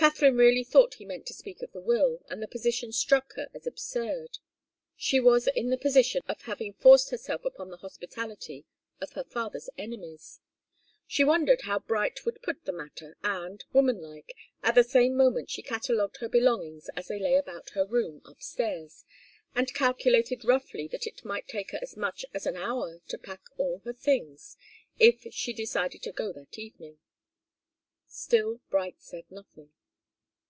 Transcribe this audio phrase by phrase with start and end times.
[0.00, 3.50] Katharine really thought he meant to speak of the will, and the position struck her
[3.52, 4.38] as absurd.
[4.96, 8.64] She was in the position of having forced herself upon the hospitality
[9.02, 10.40] of her father's enemies.
[11.06, 15.50] She wondered how Bright would put the matter, and, woman like, at the same moment
[15.50, 19.04] she catalogued her belongings as they lay about her room upstairs
[19.54, 23.42] and calculated roughly that it might take her as much as an hour to pack
[23.58, 24.56] all her things
[24.98, 26.96] if she decided to go that evening.
[28.08, 29.72] Still Bright said nothing.